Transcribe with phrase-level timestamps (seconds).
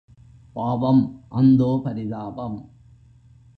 [0.55, 1.03] பாவம்
[1.29, 2.57] அந்தோ, பரிதாபம்!